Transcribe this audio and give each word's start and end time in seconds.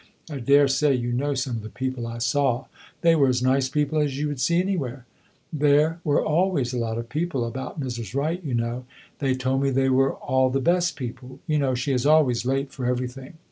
I 0.31 0.39
dare 0.39 0.67
say 0.67 0.95
you 0.95 1.11
know 1.13 1.35
some 1.35 1.57
of 1.57 1.61
the 1.61 1.69
people 1.69 2.07
I 2.07 2.17
saw; 2.17 2.65
they 3.01 3.13
were 3.15 3.27
as 3.27 3.43
nice 3.43 3.69
people 3.69 3.99
as 3.99 4.17
you 4.17 4.29
would 4.29 4.39
see 4.41 4.59
anywhere. 4.59 5.05
There 5.53 5.99
were 6.03 6.25
always 6.25 6.73
a 6.73 6.79
lot 6.79 6.97
of 6.97 7.07
people 7.07 7.45
about 7.45 7.79
Mrs. 7.79 8.15
Wright, 8.15 8.43
you 8.43 8.55
know; 8.55 8.85
they 9.19 9.35
told 9.35 9.61
me 9.61 9.69
they 9.69 9.89
were 9.89 10.13
all 10.15 10.49
the 10.49 10.59
best 10.59 10.95
people. 10.95 11.37
You 11.45 11.59
know 11.59 11.75
she 11.75 11.93
is 11.93 12.07
always 12.07 12.47
late 12.47 12.71
for 12.71 12.87
everything. 12.87 13.33